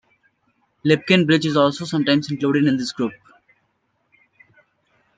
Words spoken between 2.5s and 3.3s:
in this group.